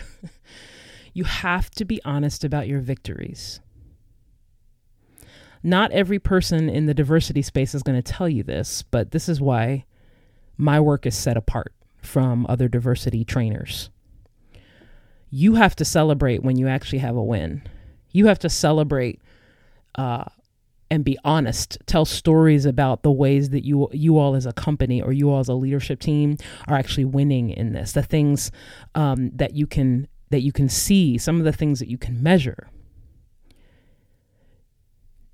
you 1.13 1.25
have 1.25 1.69
to 1.71 1.83
be 1.83 2.01
honest 2.05 2.45
about 2.45 2.69
your 2.69 2.79
victories. 2.79 3.59
Not 5.61 5.91
every 5.91 6.19
person 6.19 6.69
in 6.69 6.85
the 6.85 6.93
diversity 6.93 7.41
space 7.41 7.75
is 7.75 7.83
going 7.83 8.01
to 8.01 8.13
tell 8.13 8.29
you 8.29 8.43
this, 8.43 8.81
but 8.81 9.11
this 9.11 9.27
is 9.27 9.41
why 9.41 9.83
my 10.55 10.79
work 10.79 11.05
is 11.05 11.17
set 11.17 11.35
apart 11.35 11.73
from 12.01 12.45
other 12.47 12.69
diversity 12.69 13.25
trainers 13.25 13.89
you 15.29 15.55
have 15.55 15.75
to 15.75 15.85
celebrate 15.85 16.43
when 16.43 16.57
you 16.57 16.67
actually 16.67 16.99
have 16.99 17.15
a 17.15 17.23
win. 17.23 17.63
You 18.11 18.27
have 18.27 18.39
to 18.39 18.49
celebrate 18.49 19.21
uh, 19.95 20.25
and 20.89 21.03
be 21.03 21.17
honest. 21.23 21.77
Tell 21.85 22.05
stories 22.05 22.65
about 22.65 23.03
the 23.03 23.11
ways 23.11 23.49
that 23.49 23.65
you 23.65 23.89
you 23.91 24.17
all 24.17 24.35
as 24.35 24.45
a 24.45 24.53
company 24.53 25.01
or 25.01 25.11
you 25.11 25.29
all 25.29 25.39
as 25.39 25.49
a 25.49 25.53
leadership 25.53 25.99
team 25.99 26.37
are 26.67 26.77
actually 26.77 27.05
winning 27.05 27.49
in 27.49 27.73
this. 27.73 27.91
The 27.91 28.03
things 28.03 28.51
um, 28.95 29.31
that 29.35 29.53
you 29.53 29.67
can 29.67 30.07
that 30.29 30.41
you 30.41 30.51
can 30.51 30.69
see. 30.69 31.17
Some 31.17 31.37
of 31.37 31.43
the 31.43 31.51
things 31.51 31.79
that 31.79 31.89
you 31.89 31.97
can 31.97 32.21
measure. 32.21 32.69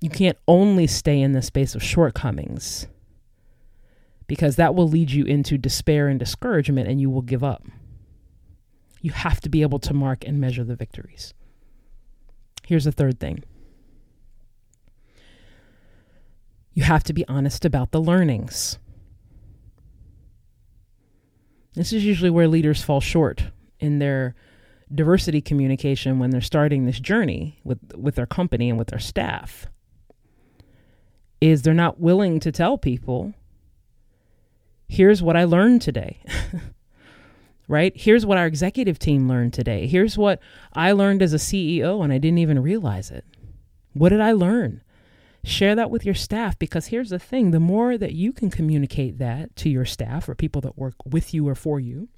You 0.00 0.10
can't 0.10 0.38
only 0.46 0.86
stay 0.86 1.20
in 1.20 1.32
the 1.32 1.40
space 1.40 1.74
of 1.74 1.82
shortcomings 1.82 2.88
because 4.26 4.56
that 4.56 4.74
will 4.74 4.88
lead 4.88 5.10
you 5.10 5.24
into 5.24 5.56
despair 5.56 6.08
and 6.08 6.18
discouragement 6.18 6.88
and 6.88 7.00
you 7.00 7.08
will 7.08 7.22
give 7.22 7.42
up 7.42 7.64
you 9.04 9.12
have 9.12 9.38
to 9.38 9.50
be 9.50 9.60
able 9.60 9.78
to 9.78 9.92
mark 9.92 10.26
and 10.26 10.40
measure 10.40 10.64
the 10.64 10.74
victories. 10.74 11.34
Here's 12.66 12.84
the 12.84 12.92
third 12.92 13.20
thing 13.20 13.44
you 16.72 16.84
have 16.84 17.04
to 17.04 17.12
be 17.12 17.28
honest 17.28 17.66
about 17.66 17.90
the 17.90 18.00
learnings. 18.00 18.78
This 21.74 21.92
is 21.92 22.02
usually 22.02 22.30
where 22.30 22.48
leaders 22.48 22.82
fall 22.82 23.02
short 23.02 23.44
in 23.78 23.98
their 23.98 24.34
diversity 24.92 25.42
communication 25.42 26.18
when 26.18 26.30
they're 26.30 26.40
starting 26.40 26.86
this 26.86 26.98
journey 26.98 27.60
with, 27.62 27.78
with 27.94 28.14
their 28.14 28.26
company 28.26 28.70
and 28.70 28.78
with 28.78 28.88
their 28.88 28.98
staff 28.98 29.66
is 31.42 31.60
they're 31.60 31.74
not 31.74 32.00
willing 32.00 32.40
to 32.40 32.50
tell 32.50 32.78
people 32.78 33.34
here's 34.88 35.22
what 35.22 35.36
I 35.36 35.44
learned 35.44 35.82
today. 35.82 36.20
right? 37.68 37.92
Here's 37.96 38.26
what 38.26 38.38
our 38.38 38.46
executive 38.46 38.98
team 38.98 39.28
learned 39.28 39.52
today. 39.52 39.86
Here's 39.86 40.18
what 40.18 40.40
I 40.72 40.92
learned 40.92 41.22
as 41.22 41.32
a 41.32 41.38
CEO 41.38 42.02
and 42.02 42.12
I 42.12 42.18
didn't 42.18 42.38
even 42.38 42.62
realize 42.62 43.10
it. 43.10 43.24
What 43.92 44.10
did 44.10 44.20
I 44.20 44.32
learn? 44.32 44.82
Share 45.44 45.74
that 45.74 45.90
with 45.90 46.04
your 46.04 46.14
staff 46.14 46.58
because 46.58 46.86
here's 46.86 47.10
the 47.10 47.18
thing 47.18 47.50
the 47.50 47.60
more 47.60 47.98
that 47.98 48.12
you 48.12 48.32
can 48.32 48.50
communicate 48.50 49.18
that 49.18 49.54
to 49.56 49.68
your 49.68 49.84
staff 49.84 50.28
or 50.28 50.34
people 50.34 50.60
that 50.62 50.78
work 50.78 50.94
with 51.04 51.34
you 51.34 51.46
or 51.46 51.54
for 51.54 51.78
you, 51.78 52.08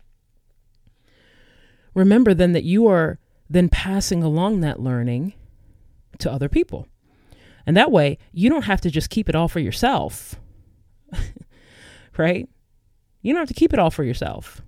remember 1.94 2.34
then 2.34 2.52
that 2.52 2.64
you 2.64 2.86
are 2.86 3.18
then 3.50 3.68
passing 3.68 4.22
along 4.22 4.60
that 4.60 4.80
learning 4.80 5.34
to 6.18 6.30
other 6.30 6.48
people. 6.48 6.86
And 7.66 7.76
that 7.76 7.90
way, 7.90 8.18
you 8.32 8.48
don't 8.48 8.64
have 8.64 8.80
to 8.82 8.90
just 8.90 9.10
keep 9.10 9.28
it 9.28 9.34
all 9.34 9.48
for 9.48 9.58
yourself, 9.58 10.36
right? 12.16 12.48
You 13.22 13.32
don't 13.32 13.40
have 13.40 13.48
to 13.48 13.54
keep 13.54 13.72
it 13.72 13.80
all 13.80 13.90
for 13.90 14.04
yourself. 14.04 14.62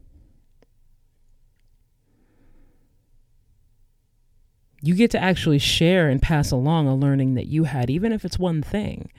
You 4.81 4.95
get 4.95 5.11
to 5.11 5.23
actually 5.23 5.59
share 5.59 6.09
and 6.09 6.23
pass 6.23 6.51
along 6.51 6.87
a 6.87 6.95
learning 6.95 7.35
that 7.35 7.47
you 7.47 7.65
had, 7.65 7.91
even 7.91 8.13
if 8.13 8.25
it's 8.25 8.39
one 8.39 8.63
thing. 8.63 9.11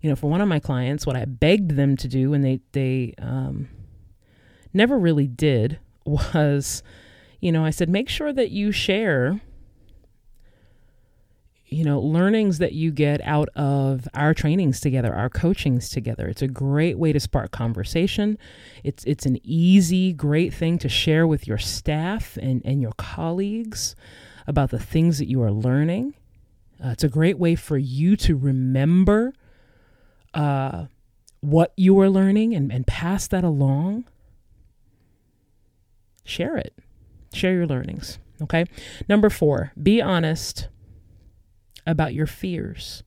You 0.00 0.10
know, 0.10 0.16
for 0.16 0.30
one 0.30 0.40
of 0.40 0.48
my 0.48 0.60
clients, 0.60 1.06
what 1.06 1.16
I 1.16 1.24
begged 1.24 1.72
them 1.72 1.96
to 1.96 2.08
do, 2.08 2.34
and 2.34 2.44
they 2.44 2.60
they 2.72 3.14
um, 3.18 3.68
never 4.74 4.98
really 4.98 5.26
did, 5.26 5.78
was, 6.06 6.82
you 7.40 7.50
know, 7.50 7.64
I 7.64 7.70
said, 7.70 7.88
make 7.88 8.08
sure 8.08 8.32
that 8.32 8.50
you 8.50 8.72
share, 8.72 9.40
you 11.66 11.82
know, 11.82 11.98
learnings 11.98 12.58
that 12.58 12.74
you 12.74 12.92
get 12.92 13.20
out 13.22 13.48
of 13.56 14.06
our 14.12 14.34
trainings 14.34 14.80
together, 14.80 15.14
our 15.14 15.30
coachings 15.30 15.88
together. 15.88 16.28
It's 16.28 16.42
a 16.42 16.46
great 16.46 16.98
way 16.98 17.12
to 17.14 17.18
spark 17.18 17.50
conversation. 17.52 18.36
It's 18.84 19.02
it's 19.04 19.24
an 19.24 19.38
easy, 19.42 20.12
great 20.12 20.52
thing 20.52 20.78
to 20.78 20.90
share 20.90 21.26
with 21.26 21.46
your 21.48 21.58
staff 21.58 22.36
and 22.36 22.60
and 22.66 22.82
your 22.82 22.92
colleagues 22.98 23.96
about 24.46 24.70
the 24.70 24.78
things 24.78 25.18
that 25.18 25.28
you 25.28 25.42
are 25.42 25.50
learning. 25.50 26.14
Uh, 26.82 26.88
it's 26.88 27.04
a 27.04 27.08
great 27.08 27.38
way 27.38 27.54
for 27.54 27.78
you 27.78 28.16
to 28.16 28.36
remember 28.36 29.32
uh, 30.34 30.86
what 31.40 31.72
you 31.76 31.98
are 32.00 32.10
learning 32.10 32.54
and, 32.54 32.70
and 32.70 32.86
pass 32.86 33.26
that 33.28 33.44
along. 33.44 34.04
Share 36.24 36.56
it, 36.56 36.74
share 37.32 37.54
your 37.54 37.66
learnings. 37.66 38.18
Okay. 38.42 38.66
Number 39.08 39.30
four, 39.30 39.72
be 39.80 40.02
honest 40.02 40.68
about 41.86 42.12
your 42.12 42.26
fears. 42.26 43.02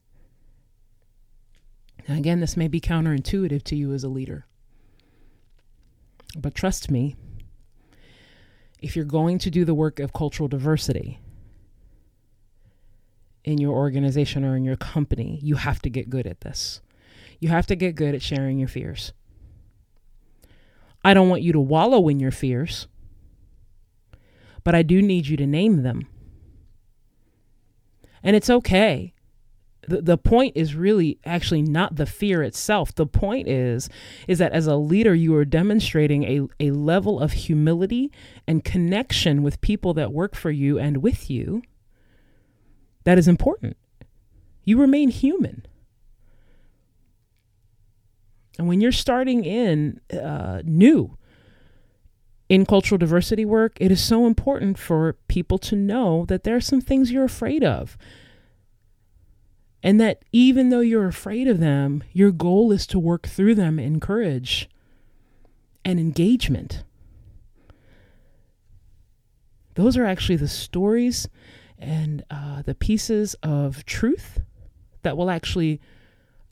Now, 2.08 2.16
again, 2.16 2.40
this 2.40 2.58
may 2.58 2.68
be 2.68 2.82
counterintuitive 2.82 3.64
to 3.64 3.76
you 3.76 3.94
as 3.94 4.04
a 4.04 4.10
leader. 4.10 4.48
But 6.38 6.56
trust 6.56 6.90
me, 6.90 7.16
if 8.82 8.96
you're 8.96 9.06
going 9.06 9.38
to 9.40 9.52
do 9.52 9.66
the 9.66 9.76
work 9.76 10.00
of 10.00 10.14
cultural 10.14 10.48
diversity, 10.48 11.20
in 13.50 13.58
your 13.58 13.74
organization 13.74 14.46
or 14.46 14.56
in 14.56 14.64
your 14.64 14.76
company, 14.76 15.40
you 15.42 15.56
have 15.56 15.82
to 15.82 15.90
get 15.90 16.08
good 16.08 16.28
at 16.28 16.42
this. 16.42 16.82
You 17.40 17.50
have 17.50 17.66
to 17.68 17.76
get 17.76 17.96
good 17.96 18.14
at 18.14 18.22
sharing 18.22 18.60
your 18.60 18.68
fears. 18.68 19.12
I 21.04 21.16
don't 21.16 21.30
want 21.30 21.42
you 21.42 21.52
to 21.54 21.60
wallow 21.60 22.08
in 22.10 22.20
your 22.20 22.32
fears, 22.32 22.88
but 24.64 24.76
I 24.76 24.84
do 24.84 25.02
need 25.02 25.28
you 25.28 25.36
to 25.38 25.48
name 25.48 25.82
them. 25.82 26.08
And 28.22 28.36
it's 28.36 28.52
okay. 28.52 29.14
The, 29.88 30.02
the 30.04 30.18
point 30.18 30.54
is 30.56 30.76
really 30.76 31.18
actually 31.26 31.64
not 31.64 31.96
the 31.96 32.06
fear 32.06 32.44
itself. 32.44 32.94
The 32.94 33.08
point 33.08 33.48
is 33.48 33.90
is 34.28 34.38
that 34.38 34.52
as 34.52 34.68
a 34.68 34.76
leader 34.76 35.16
you 35.16 35.34
are 35.36 35.46
demonstrating 35.46 36.24
a, 36.24 36.42
a 36.60 36.72
level 36.72 37.20
of 37.20 37.32
humility 37.32 38.12
and 38.46 38.64
connection 38.64 39.42
with 39.42 39.62
people 39.62 39.96
that 39.96 40.12
work 40.12 40.36
for 40.36 40.52
you 40.52 40.78
and 40.78 40.98
with 40.98 41.32
you 41.32 41.64
that 43.10 43.18
is 43.18 43.28
important. 43.28 43.76
You 44.66 44.80
remain 44.80 45.10
human. 45.10 45.66
And 48.60 48.68
when 48.68 48.82
you're 48.82 48.92
starting 48.92 49.44
in 49.44 50.00
uh, 50.14 50.62
new 50.64 51.18
in 52.50 52.68
cultural 52.68 53.00
diversity 53.00 53.46
work, 53.46 53.78
it 53.80 53.92
is 53.92 54.04
so 54.04 54.28
important 54.28 54.78
for 54.78 55.14
people 55.28 55.58
to 55.58 55.76
know 55.76 56.24
that 56.26 56.44
there 56.44 56.56
are 56.56 56.62
some 56.62 56.82
things 56.82 57.12
you're 57.12 57.24
afraid 57.24 57.64
of. 57.64 57.98
And 59.82 60.00
that 60.00 60.24
even 60.32 60.70
though 60.70 60.82
you're 60.82 61.08
afraid 61.08 61.48
of 61.48 61.60
them, 61.60 62.04
your 62.14 62.32
goal 62.32 62.72
is 62.72 62.86
to 62.88 63.00
work 63.00 63.28
through 63.28 63.56
them 63.56 63.80
in 63.80 64.00
courage 64.00 64.70
and 65.84 66.00
engagement. 66.00 66.84
Those 69.74 69.98
are 69.98 70.06
actually 70.06 70.36
the 70.36 70.48
stories 70.48 71.28
and 71.80 72.24
uh, 72.30 72.62
the 72.62 72.76
pieces 72.76 73.36
of 73.42 73.86
truth 73.86 74.42
that 75.02 75.16
will 75.18 75.30
actually 75.30 75.80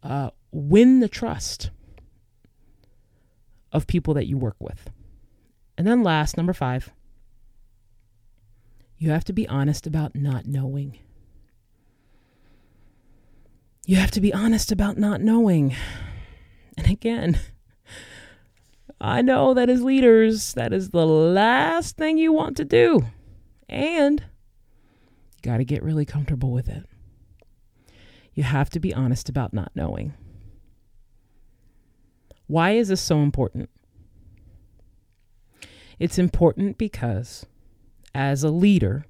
uh, 0.01 0.31
win 0.51 1.01
the 1.01 1.09
trust 1.09 1.69
of 3.71 3.85
people 3.85 4.13
that 4.13 4.25
you 4.27 4.37
work 4.37 4.55
with. 4.59 4.89
And 5.77 5.85
then, 5.85 6.01
last, 6.01 6.37
number 6.37 6.53
five, 6.53 6.91
you 8.97 9.11
have 9.11 9.25
to 9.25 9.33
be 9.33 9.47
honest 9.47 9.85
about 9.85 10.15
not 10.15 10.45
knowing. 10.47 10.97
You 13.85 13.97
have 13.97 14.11
to 14.11 14.21
be 14.21 14.33
honest 14.33 14.71
about 14.71 14.97
not 14.97 15.21
knowing. 15.21 15.75
And 16.77 16.89
again, 16.89 17.39
I 19.01 19.21
know 19.21 19.53
that 19.53 19.69
as 19.69 19.83
leaders, 19.83 20.53
that 20.53 20.73
is 20.73 20.89
the 20.89 21.05
last 21.05 21.97
thing 21.97 22.17
you 22.17 22.33
want 22.33 22.57
to 22.57 22.65
do. 22.65 23.05
And 23.69 24.23
got 25.47 25.57
to 25.57 25.65
get 25.65 25.81
really 25.81 26.05
comfortable 26.05 26.51
with 26.51 26.67
it. 26.67 26.83
You 28.33 28.43
have 28.43 28.69
to 28.71 28.81
be 28.81 28.93
honest 28.93 29.29
about 29.29 29.53
not 29.53 29.71
knowing. 29.75 30.13
Why 32.47 32.71
is 32.71 32.89
this 32.89 32.99
so 32.99 33.19
important? 33.19 33.69
It's 35.99 36.19
important 36.19 36.77
because 36.77 37.45
as 38.13 38.43
a 38.43 38.49
leader, 38.49 39.05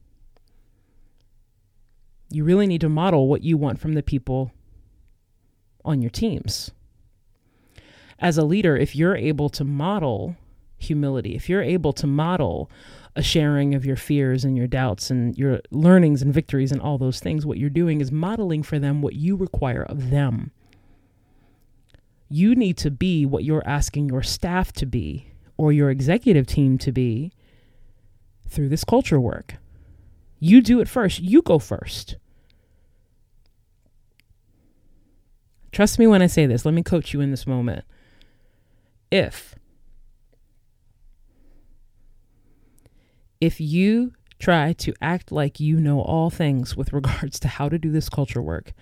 you 2.30 2.44
really 2.44 2.68
need 2.68 2.82
to 2.82 2.90
model 2.90 3.28
what 3.28 3.42
you 3.42 3.58
want 3.58 3.80
from 3.80 3.94
the 3.94 4.04
people 4.04 4.52
on 5.84 6.04
your 6.04 6.12
teams. 6.12 6.70
As 8.20 8.38
a 8.38 8.46
leader, 8.46 8.78
if 8.78 8.96
you're 8.96 9.18
able 9.18 9.50
to 9.50 9.64
model 9.64 10.36
humility, 10.78 11.36
if 11.36 11.50
you're 11.50 11.62
able 11.62 11.94
to 11.94 12.08
model 12.08 12.70
a 13.16 13.24
sharing 13.24 13.74
of 13.74 13.86
your 13.86 13.96
fears 13.96 14.46
and 14.46 14.56
your 14.56 14.68
doubts 14.68 15.10
and 15.10 15.36
your 15.38 15.60
learnings 15.72 16.22
and 16.22 16.34
victories 16.34 16.72
and 16.72 16.82
all 16.82 16.98
those 16.98 17.20
things, 17.20 17.46
what 17.46 17.58
you're 17.58 17.70
doing 17.70 18.00
is 18.00 18.12
modeling 18.12 18.64
for 18.64 18.78
them 18.78 19.02
what 19.02 19.16
you 19.16 19.36
require 19.36 19.84
of 19.84 20.12
them. 20.12 20.52
You 22.30 22.56
need 22.56 22.78
to 22.78 22.92
be 22.92 23.26
what 23.26 23.44
you're 23.44 23.68
asking 23.68 24.10
your 24.10 24.22
staff 24.22 24.72
to 24.74 24.86
be 24.86 25.32
or 25.58 25.72
your 25.72 25.90
executive 25.90 26.46
team 26.46 26.78
to 26.78 26.92
be 26.92 27.32
through 28.48 28.70
this 28.70 28.84
culture 28.84 29.20
work. 29.20 29.56
You 30.40 30.62
do 30.62 30.80
it 30.80 30.88
first, 30.88 31.20
you 31.20 31.42
go 31.42 31.58
first. 31.58 32.18
Trust 35.72 36.00
me 36.00 36.08
when 36.08 36.22
I 36.22 36.28
say 36.28 36.46
this. 36.46 36.66
Let 36.66 36.74
me 36.74 36.84
coach 36.84 37.14
you 37.14 37.22
in 37.22 37.32
this 37.32 37.46
moment. 37.46 37.86
If 39.12 39.56
if 43.40 43.60
you 43.60 44.14
try 44.40 44.74
to 44.74 44.94
act 45.02 45.32
like 45.32 45.60
you 45.60 45.80
know 45.80 46.02
all 46.02 46.30
things 46.30 46.78
with 46.78 46.94
regards 46.94 47.40
to 47.40 47.48
how 47.48 47.70
to 47.70 47.78
do 47.78 47.92
this 47.92 48.10
culture 48.10 48.42
work 48.42 48.74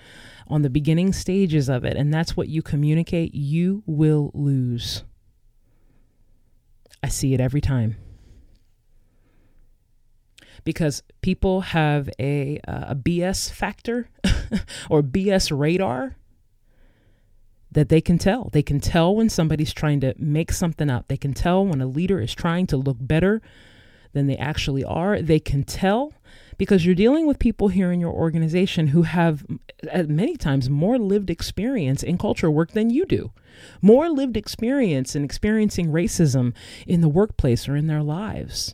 on 0.47 0.61
the 0.61 0.69
beginning 0.69 1.11
stages 1.13 1.69
of 1.69 1.83
it, 1.83 1.97
and 1.97 2.13
that's 2.13 2.37
what 2.37 2.47
you 2.47 2.61
communicate, 2.61 3.33
you 3.33 3.83
will 3.85 4.31
lose. 4.33 5.03
I 7.01 7.07
see 7.07 7.33
it 7.33 7.41
every 7.41 7.61
time. 7.61 7.97
Because 10.63 11.03
people 11.21 11.61
have 11.61 12.09
a, 12.19 12.59
uh, 12.67 12.85
a 12.89 12.95
BS 12.95 13.51
factor 13.51 14.09
or 14.89 15.03
BS 15.03 15.55
radar 15.55 16.15
that 17.71 17.89
they 17.89 18.01
can 18.01 18.17
tell. 18.17 18.49
They 18.51 18.63
can 18.63 18.79
tell 18.79 19.15
when 19.15 19.29
somebody's 19.29 19.73
trying 19.73 19.99
to 19.99 20.15
make 20.17 20.51
something 20.51 20.89
up. 20.89 21.07
They 21.07 21.17
can 21.17 21.33
tell 21.33 21.65
when 21.65 21.81
a 21.81 21.85
leader 21.85 22.19
is 22.19 22.33
trying 22.33 22.67
to 22.67 22.77
look 22.77 22.97
better 22.99 23.41
than 24.15 24.25
they 24.25 24.37
actually 24.37 24.83
are. 24.83 25.21
They 25.21 25.39
can 25.39 25.63
tell 25.63 26.13
because 26.57 26.85
you're 26.85 26.95
dealing 26.95 27.27
with 27.27 27.37
people 27.37 27.67
here 27.67 27.91
in 27.91 27.99
your 27.99 28.13
organization 28.13 28.87
who 28.87 29.03
have 29.03 29.45
many 30.07 30.37
times 30.37 30.69
more 30.69 30.97
lived 30.97 31.29
experience 31.29 32.01
in 32.01 32.17
culture 32.17 32.49
work 32.49 32.71
than 32.71 32.89
you 32.89 33.05
do. 33.05 33.31
More 33.81 34.09
lived 34.09 34.37
experience 34.37 35.15
in 35.15 35.23
experiencing 35.23 35.91
racism 35.91 36.53
in 36.87 37.01
the 37.01 37.09
workplace 37.09 37.67
or 37.67 37.75
in 37.75 37.85
their 37.85 38.01
lives 38.01 38.73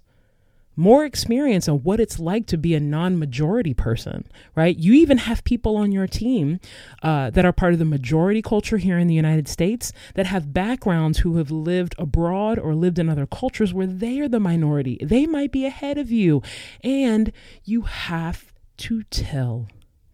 more 0.76 1.06
experience 1.06 1.68
on 1.68 1.80
what 1.80 2.00
it's 2.00 2.20
like 2.20 2.48
to 2.48 2.58
be 2.58 2.74
a 2.74 2.80
non 2.80 3.20
majority 3.20 3.74
person, 3.74 4.28
right? 4.56 4.78
You 4.78 4.94
even 4.94 5.20
have 5.20 5.44
people 5.44 5.76
on 5.78 5.92
your 5.92 6.08
team 6.08 6.60
uh, 7.04 7.30
that 7.32 7.46
are 7.46 7.52
part 7.52 7.74
of 7.74 7.80
the 7.80 7.86
majority 7.86 8.42
culture 8.42 8.78
here 8.78 8.98
in 8.98 9.08
the 9.08 9.14
United 9.14 9.48
States 9.48 9.92
that 10.16 10.26
have 10.26 10.54
backgrounds 10.54 11.20
who 11.20 11.38
have 11.38 11.52
lived 11.52 11.96
abroad 11.98 12.58
or 12.58 12.74
lived 12.74 13.00
in 13.00 13.10
other 13.10 13.26
cultures 13.26 13.74
where 13.74 13.88
they 13.88 14.20
are 14.20 14.30
the 14.30 14.40
minority. 14.40 14.98
They 15.02 15.26
might 15.26 15.52
be 15.52 15.66
ahead 15.66 15.98
of 15.98 16.12
you. 16.12 16.42
And 16.84 17.32
you 17.64 17.82
have 17.82 18.54
to 18.78 19.04
tell 19.04 19.68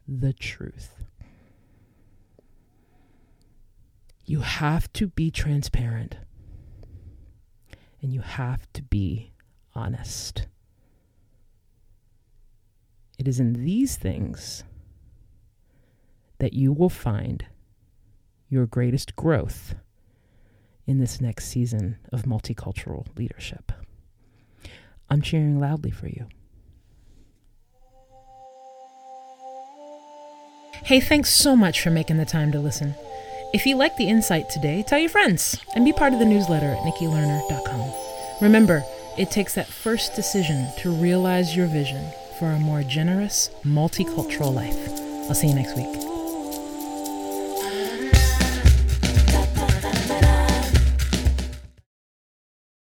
the 0.08 0.34
truth. 0.34 0.94
You 4.26 4.42
have 4.42 4.92
to 4.94 5.08
be 5.08 5.32
transparent 5.32 6.18
and 8.02 8.14
you 8.14 8.22
have 8.22 8.72
to 8.74 8.82
be 8.82 9.32
honest. 9.74 10.47
It 13.28 13.32
is 13.32 13.42
in 13.42 13.66
these 13.66 13.98
things 13.98 14.64
that 16.40 16.54
you 16.54 16.72
will 16.72 16.88
find 16.88 17.46
your 18.48 18.66
greatest 18.66 19.18
growth 19.18 19.76
in 20.86 21.00
this 21.00 21.20
next 21.20 21.50
season 21.50 21.98
of 22.14 22.22
multicultural 22.22 23.06
leadership. 23.18 23.74
I'm 25.10 25.22
cheering 25.22 25.60
loudly 25.60 25.92
for 25.92 26.08
you. 26.08 26.28
Hey, 30.86 31.02
thanks 31.02 31.30
so 31.30 31.54
much 31.54 31.82
for 31.82 31.90
making 31.90 32.16
the 32.16 32.24
time 32.24 32.54
to 32.54 32.62
listen. 32.62 32.96
If 33.54 33.66
you 33.66 33.76
like 33.76 33.98
the 33.98 34.08
insight 34.08 34.50
today, 34.50 34.86
tell 34.88 35.00
your 35.00 35.10
friends 35.10 35.60
and 35.76 35.84
be 35.84 35.92
part 35.92 36.14
of 36.14 36.20
the 36.20 36.26
newsletter 36.26 36.68
at 36.68 36.78
nikkilerner.com. 36.78 37.92
Remember, 38.40 38.86
it 39.18 39.32
takes 39.32 39.54
that 39.56 39.68
first 39.68 40.16
decision 40.16 40.72
to 40.78 40.92
realize 40.92 41.58
your 41.58 41.68
vision 41.68 42.10
for 42.40 42.52
a 42.52 42.60
more 42.60 42.84
generous, 42.84 43.50
multicultural 43.66 44.54
life. 44.54 44.78
I'll 45.30 45.36
see 45.36 45.48
you 45.48 45.56
next 45.56 45.76
week. 45.76 46.07